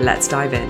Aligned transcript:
Let's 0.00 0.28
dive 0.28 0.54
in. 0.54 0.68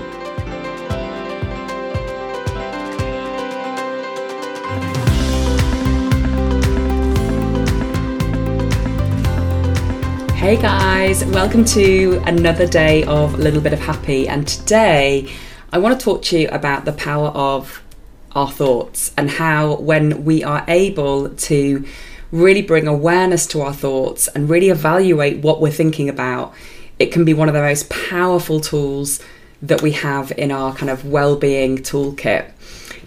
Hey 10.35 10.59
guys, 10.59 11.23
welcome 11.25 11.63
to 11.65 12.23
another 12.25 12.65
day 12.65 13.03
of 13.03 13.35
a 13.35 13.37
little 13.37 13.61
bit 13.61 13.71
of 13.71 13.79
happy. 13.79 14.27
And 14.27 14.47
today 14.47 15.31
I 15.71 15.77
want 15.77 15.99
to 15.99 16.03
talk 16.03 16.23
to 16.23 16.39
you 16.39 16.47
about 16.47 16.85
the 16.85 16.93
power 16.93 17.27
of 17.27 17.83
our 18.31 18.49
thoughts 18.49 19.13
and 19.15 19.29
how, 19.29 19.75
when 19.75 20.25
we 20.25 20.43
are 20.43 20.65
able 20.67 21.29
to 21.29 21.85
really 22.31 22.63
bring 22.63 22.87
awareness 22.87 23.45
to 23.47 23.61
our 23.61 23.73
thoughts 23.73 24.27
and 24.29 24.49
really 24.49 24.69
evaluate 24.69 25.43
what 25.43 25.61
we're 25.61 25.71
thinking 25.71 26.09
about, 26.09 26.55
it 26.99 27.11
can 27.11 27.25
be 27.25 27.33
one 27.33 27.47
of 27.47 27.53
the 27.53 27.61
most 27.61 27.89
powerful 27.89 28.59
tools 28.59 29.19
that 29.61 29.81
we 29.81 29.91
have 29.91 30.31
in 30.37 30.51
our 30.51 30.73
kind 30.73 30.89
of 30.89 31.05
well-being 31.05 31.77
toolkit. 31.79 32.51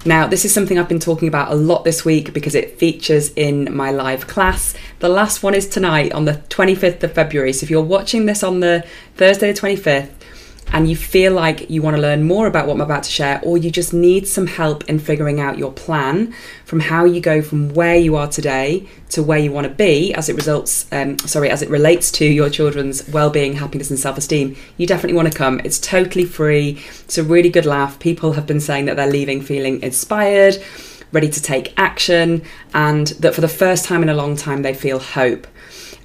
Now, 0.04 0.26
this 0.26 0.44
is 0.44 0.52
something 0.52 0.78
I've 0.78 0.88
been 0.88 0.98
talking 0.98 1.28
about 1.28 1.52
a 1.52 1.54
lot 1.54 1.84
this 1.84 2.04
week 2.04 2.32
because 2.32 2.56
it 2.56 2.78
features 2.78 3.32
in 3.34 3.74
my 3.74 3.92
live 3.92 4.26
class. 4.26 4.74
The 4.98 5.08
last 5.08 5.44
one 5.44 5.54
is 5.54 5.68
tonight 5.68 6.12
on 6.12 6.24
the 6.24 6.42
25th 6.48 7.04
of 7.04 7.12
February. 7.12 7.52
So 7.52 7.64
if 7.64 7.70
you're 7.70 7.82
watching 7.82 8.26
this 8.26 8.42
on 8.42 8.58
the 8.60 8.84
Thursday 9.16 9.52
the 9.52 9.60
25th, 9.60 10.10
and 10.72 10.88
you 10.88 10.96
feel 10.96 11.32
like 11.32 11.70
you 11.70 11.82
want 11.82 11.94
to 11.96 12.02
learn 12.02 12.24
more 12.24 12.46
about 12.46 12.66
what 12.66 12.74
I'm 12.74 12.80
about 12.80 13.02
to 13.04 13.10
share, 13.10 13.40
or 13.44 13.58
you 13.58 13.70
just 13.70 13.92
need 13.92 14.26
some 14.26 14.46
help 14.46 14.88
in 14.88 14.98
figuring 14.98 15.38
out 15.38 15.58
your 15.58 15.70
plan 15.70 16.34
from 16.64 16.80
how 16.80 17.04
you 17.04 17.20
go 17.20 17.42
from 17.42 17.74
where 17.74 17.96
you 17.96 18.16
are 18.16 18.26
today 18.26 18.88
to 19.10 19.22
where 19.22 19.38
you 19.38 19.52
want 19.52 19.66
to 19.66 19.72
be 19.72 20.14
as 20.14 20.28
it 20.28 20.34
results, 20.34 20.86
um, 20.90 21.18
sorry, 21.20 21.50
as 21.50 21.60
it 21.60 21.68
relates 21.68 22.10
to 22.12 22.24
your 22.24 22.48
children's 22.48 23.06
well-being, 23.08 23.52
happiness, 23.52 23.90
and 23.90 23.98
self-esteem, 23.98 24.56
you 24.78 24.86
definitely 24.86 25.16
want 25.16 25.30
to 25.30 25.36
come. 25.36 25.60
It's 25.62 25.78
totally 25.78 26.24
free. 26.24 26.82
It's 27.04 27.18
a 27.18 27.22
really 27.22 27.50
good 27.50 27.66
laugh. 27.66 27.98
People 27.98 28.32
have 28.32 28.46
been 28.46 28.60
saying 28.60 28.86
that 28.86 28.96
they're 28.96 29.06
leaving 29.06 29.42
feeling 29.42 29.82
inspired, 29.82 30.56
ready 31.12 31.28
to 31.28 31.42
take 31.42 31.74
action, 31.76 32.42
and 32.72 33.08
that 33.08 33.34
for 33.34 33.42
the 33.42 33.48
first 33.48 33.84
time 33.84 34.02
in 34.02 34.08
a 34.08 34.14
long 34.14 34.34
time 34.34 34.62
they 34.62 34.72
feel 34.72 34.98
hope. 34.98 35.46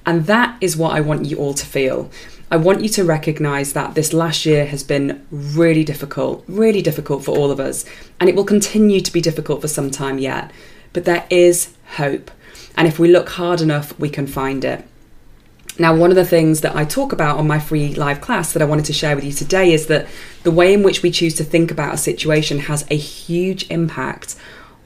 And 0.08 0.24
that 0.24 0.56
is 0.62 0.74
what 0.74 0.96
I 0.96 1.02
want 1.02 1.26
you 1.26 1.36
all 1.36 1.52
to 1.52 1.66
feel. 1.66 2.10
I 2.50 2.56
want 2.56 2.80
you 2.80 2.88
to 2.88 3.04
recognize 3.04 3.74
that 3.74 3.94
this 3.94 4.14
last 4.14 4.46
year 4.46 4.64
has 4.64 4.82
been 4.82 5.26
really 5.30 5.84
difficult, 5.84 6.42
really 6.48 6.80
difficult 6.80 7.26
for 7.26 7.36
all 7.36 7.50
of 7.50 7.60
us, 7.60 7.84
and 8.18 8.26
it 8.26 8.34
will 8.34 8.44
continue 8.44 9.02
to 9.02 9.12
be 9.12 9.20
difficult 9.20 9.60
for 9.60 9.68
some 9.68 9.90
time 9.90 10.18
yet. 10.18 10.50
But 10.94 11.04
there 11.04 11.26
is 11.28 11.74
hope, 11.96 12.30
and 12.74 12.88
if 12.88 12.98
we 12.98 13.08
look 13.08 13.28
hard 13.28 13.60
enough, 13.60 13.98
we 14.00 14.08
can 14.08 14.26
find 14.26 14.64
it. 14.64 14.82
Now, 15.78 15.94
one 15.94 16.08
of 16.08 16.16
the 16.16 16.24
things 16.24 16.62
that 16.62 16.74
I 16.74 16.86
talk 16.86 17.12
about 17.12 17.36
on 17.36 17.46
my 17.46 17.58
free 17.58 17.94
live 17.94 18.22
class 18.22 18.54
that 18.54 18.62
I 18.62 18.64
wanted 18.64 18.86
to 18.86 18.94
share 18.94 19.14
with 19.14 19.26
you 19.26 19.32
today 19.32 19.74
is 19.74 19.88
that 19.88 20.08
the 20.42 20.50
way 20.50 20.72
in 20.72 20.82
which 20.82 21.02
we 21.02 21.10
choose 21.10 21.34
to 21.34 21.44
think 21.44 21.70
about 21.70 21.92
a 21.92 21.98
situation 21.98 22.60
has 22.60 22.86
a 22.90 22.96
huge 22.96 23.70
impact 23.70 24.36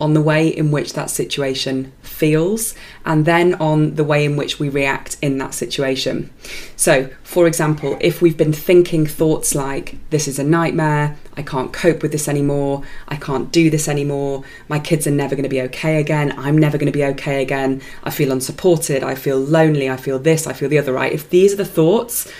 on 0.02 0.14
the 0.14 0.20
way 0.20 0.48
in 0.48 0.72
which 0.72 0.94
that 0.94 1.08
situation 1.08 1.92
feels 2.02 2.74
and 3.06 3.24
then 3.24 3.54
on 3.54 3.94
the 3.94 4.02
way 4.02 4.24
in 4.24 4.36
which 4.36 4.58
we 4.58 4.68
react 4.68 5.16
in 5.22 5.38
that 5.38 5.54
situation. 5.54 6.28
So, 6.74 7.08
for 7.22 7.46
example, 7.46 7.96
if 8.00 8.20
we've 8.20 8.36
been 8.36 8.52
thinking 8.52 9.06
thoughts 9.06 9.54
like, 9.54 9.96
this 10.10 10.26
is 10.26 10.40
a 10.40 10.44
nightmare, 10.44 11.16
I 11.36 11.42
can't 11.42 11.72
cope 11.72 12.02
with 12.02 12.10
this 12.10 12.26
anymore, 12.26 12.82
I 13.06 13.14
can't 13.14 13.52
do 13.52 13.70
this 13.70 13.86
anymore, 13.86 14.42
my 14.68 14.80
kids 14.80 15.06
are 15.06 15.12
never 15.12 15.36
going 15.36 15.44
to 15.44 15.48
be 15.48 15.62
okay 15.62 16.00
again, 16.00 16.34
I'm 16.36 16.58
never 16.58 16.78
going 16.78 16.90
to 16.90 16.98
be 16.98 17.04
okay 17.04 17.40
again, 17.40 17.80
I 18.02 18.10
feel 18.10 18.32
unsupported, 18.32 19.04
I 19.04 19.14
feel 19.14 19.38
lonely, 19.38 19.88
I 19.88 19.96
feel 19.96 20.18
this, 20.18 20.48
I 20.48 20.52
feel 20.52 20.68
the 20.68 20.78
other, 20.78 20.92
right? 20.92 21.12
If 21.12 21.30
these 21.30 21.52
are 21.52 21.56
the 21.56 21.64
thoughts 21.64 22.30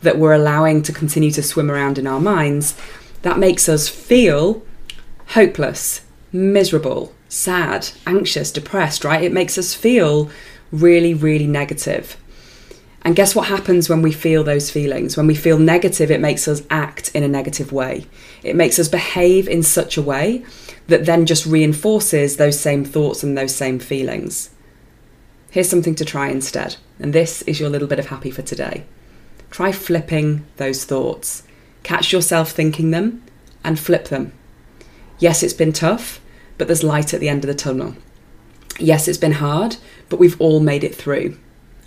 that 0.00 0.18
we're 0.18 0.34
allowing 0.34 0.82
to 0.82 0.92
continue 0.92 1.30
to 1.30 1.42
swim 1.44 1.70
around 1.70 1.98
in 1.98 2.08
our 2.08 2.20
minds, 2.20 2.76
that 3.22 3.38
makes 3.38 3.68
us 3.68 3.88
feel 3.88 4.64
hopeless, 5.28 6.00
miserable, 6.32 7.14
sad, 7.32 7.88
anxious, 8.06 8.52
depressed, 8.52 9.04
right? 9.04 9.22
It 9.22 9.32
makes 9.32 9.56
us 9.56 9.72
feel 9.72 10.30
really, 10.70 11.14
really 11.14 11.46
negative. 11.46 12.18
And 13.04 13.16
guess 13.16 13.34
what 13.34 13.48
happens 13.48 13.88
when 13.88 14.02
we 14.02 14.12
feel 14.12 14.44
those 14.44 14.70
feelings? 14.70 15.16
When 15.16 15.26
we 15.26 15.34
feel 15.34 15.58
negative, 15.58 16.10
it 16.10 16.20
makes 16.20 16.46
us 16.46 16.62
act 16.70 17.10
in 17.14 17.22
a 17.22 17.28
negative 17.28 17.72
way. 17.72 18.06
It 18.42 18.54
makes 18.54 18.78
us 18.78 18.88
behave 18.88 19.48
in 19.48 19.62
such 19.62 19.96
a 19.96 20.02
way 20.02 20.44
that 20.88 21.06
then 21.06 21.24
just 21.24 21.46
reinforces 21.46 22.36
those 22.36 22.60
same 22.60 22.84
thoughts 22.84 23.22
and 23.22 23.36
those 23.36 23.54
same 23.54 23.78
feelings. 23.78 24.50
Here's 25.50 25.70
something 25.70 25.94
to 25.96 26.04
try 26.04 26.28
instead. 26.28 26.76
And 26.98 27.12
this 27.12 27.42
is 27.42 27.58
your 27.58 27.70
little 27.70 27.88
bit 27.88 27.98
of 27.98 28.06
happy 28.06 28.30
for 28.30 28.42
today. 28.42 28.84
Try 29.50 29.72
flipping 29.72 30.44
those 30.58 30.84
thoughts. 30.84 31.44
Catch 31.82 32.12
yourself 32.12 32.52
thinking 32.52 32.90
them 32.90 33.22
and 33.64 33.80
flip 33.80 34.08
them. 34.08 34.32
Yes, 35.18 35.42
it's 35.42 35.54
been 35.54 35.72
tough, 35.72 36.20
but 36.62 36.68
there's 36.68 36.84
light 36.84 37.12
at 37.12 37.18
the 37.18 37.28
end 37.28 37.42
of 37.42 37.48
the 37.48 37.54
tunnel. 37.56 37.96
Yes, 38.78 39.08
it's 39.08 39.18
been 39.18 39.32
hard, 39.32 39.78
but 40.08 40.20
we've 40.20 40.40
all 40.40 40.60
made 40.60 40.84
it 40.84 40.94
through. 40.94 41.36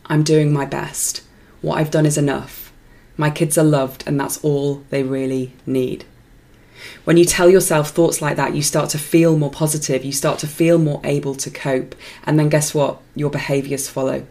I'm 0.08 0.22
doing 0.22 0.52
my 0.52 0.66
best. 0.66 1.24
What 1.62 1.78
I've 1.78 1.92
done 1.92 2.06
is 2.06 2.18
enough. 2.18 2.74
My 3.16 3.30
kids 3.30 3.58
are 3.58 3.64
loved, 3.64 4.04
and 4.06 4.20
that's 4.20 4.44
all 4.44 4.84
they 4.90 5.02
really 5.02 5.54
need. 5.66 6.04
When 7.06 7.16
you 7.16 7.24
tell 7.24 7.50
yourself 7.50 7.92
thoughts 7.92 8.22
like 8.22 8.36
that, 8.36 8.54
you 8.54 8.62
start 8.62 8.90
to 8.90 8.98
feel 8.98 9.38
more 9.38 9.50
positive, 9.50 10.04
you 10.04 10.12
start 10.12 10.40
to 10.40 10.48
feel 10.48 10.78
more 10.78 11.00
able 11.06 11.36
to 11.36 11.50
cope, 11.50 11.96
and 12.26 12.38
then 12.38 12.50
guess 12.50 12.76
what? 12.76 13.00
Your 13.16 13.30
behaviours 13.30 13.88
follow. 13.88 14.28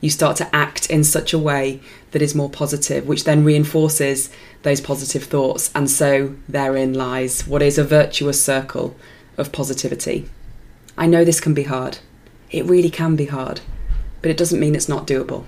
You 0.00 0.10
start 0.10 0.36
to 0.38 0.52
act 0.52 0.90
in 0.90 1.04
such 1.04 1.32
a 1.32 1.38
way 1.38 1.80
that 2.10 2.20
is 2.20 2.34
more 2.34 2.50
positive, 2.50 3.06
which 3.06 3.22
then 3.22 3.44
reinforces 3.44 4.28
those 4.64 4.80
positive 4.80 5.22
thoughts, 5.22 5.70
and 5.72 5.88
so 5.88 6.34
therein 6.48 6.94
lies 6.94 7.46
what 7.46 7.62
is 7.62 7.78
a 7.78 7.84
virtuous 7.84 8.44
circle 8.44 8.96
of 9.36 9.52
positivity. 9.52 10.28
I 10.96 11.06
know 11.06 11.24
this 11.24 11.40
can 11.40 11.54
be 11.54 11.64
hard. 11.64 11.98
It 12.50 12.64
really 12.64 12.90
can 12.90 13.16
be 13.16 13.26
hard, 13.26 13.60
but 14.22 14.30
it 14.30 14.36
doesn't 14.36 14.60
mean 14.60 14.74
it's 14.74 14.88
not 14.88 15.06
doable. 15.06 15.44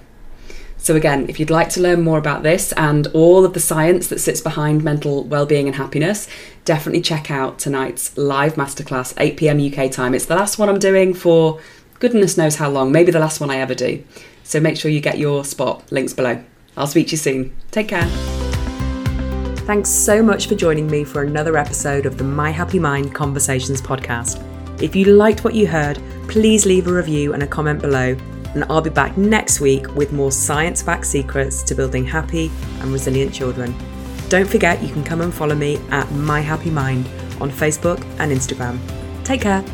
So, 0.78 0.94
again, 0.94 1.28
if 1.28 1.40
you'd 1.40 1.50
like 1.50 1.70
to 1.70 1.80
learn 1.80 2.02
more 2.02 2.18
about 2.18 2.42
this 2.42 2.72
and 2.72 3.06
all 3.08 3.44
of 3.44 3.54
the 3.54 3.60
science 3.60 4.08
that 4.08 4.20
sits 4.20 4.40
behind 4.40 4.84
mental 4.84 5.24
well-being 5.24 5.66
and 5.66 5.76
happiness, 5.76 6.28
definitely 6.64 7.00
check 7.00 7.30
out 7.30 7.58
tonight's 7.58 8.16
live 8.16 8.54
masterclass, 8.54 9.14
8 9.18 9.36
pm 9.36 9.58
UK 9.58 9.90
time. 9.90 10.14
It's 10.14 10.26
the 10.26 10.36
last 10.36 10.58
one 10.58 10.68
I'm 10.68 10.78
doing 10.78 11.14
for 11.14 11.60
goodness 11.98 12.36
knows 12.36 12.56
how 12.56 12.68
long, 12.68 12.92
maybe 12.92 13.10
the 13.10 13.18
last 13.18 13.40
one 13.40 13.50
I 13.50 13.56
ever 13.56 13.74
do. 13.74 14.04
So 14.44 14.60
make 14.60 14.76
sure 14.76 14.90
you 14.90 15.00
get 15.00 15.18
your 15.18 15.44
spot. 15.44 15.90
Links 15.90 16.12
below. 16.12 16.42
I'll 16.76 16.86
speak 16.86 17.08
to 17.08 17.12
you 17.12 17.18
soon. 17.18 17.56
Take 17.70 17.88
care. 17.88 18.35
Thanks 19.66 19.90
so 19.90 20.22
much 20.22 20.46
for 20.46 20.54
joining 20.54 20.86
me 20.86 21.02
for 21.02 21.24
another 21.24 21.56
episode 21.56 22.06
of 22.06 22.18
the 22.18 22.22
My 22.22 22.50
Happy 22.50 22.78
Mind 22.78 23.12
Conversations 23.12 23.82
podcast. 23.82 24.40
If 24.80 24.94
you 24.94 25.06
liked 25.06 25.42
what 25.42 25.56
you 25.56 25.66
heard, 25.66 26.00
please 26.28 26.64
leave 26.64 26.86
a 26.86 26.92
review 26.92 27.32
and 27.32 27.42
a 27.42 27.48
comment 27.48 27.82
below, 27.82 28.16
and 28.54 28.64
I'll 28.70 28.80
be 28.80 28.90
back 28.90 29.18
next 29.18 29.58
week 29.58 29.92
with 29.96 30.12
more 30.12 30.30
science 30.30 30.84
backed 30.84 31.06
secrets 31.06 31.64
to 31.64 31.74
building 31.74 32.06
happy 32.06 32.48
and 32.78 32.92
resilient 32.92 33.34
children. 33.34 33.74
Don't 34.28 34.48
forget 34.48 34.80
you 34.84 34.92
can 34.92 35.02
come 35.02 35.20
and 35.20 35.34
follow 35.34 35.56
me 35.56 35.78
at 35.90 36.08
My 36.12 36.38
Happy 36.38 36.70
Mind 36.70 37.08
on 37.40 37.50
Facebook 37.50 38.00
and 38.20 38.30
Instagram. 38.30 38.78
Take 39.24 39.40
care. 39.40 39.64